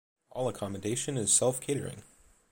[0.31, 2.01] All accommodation is self-catering.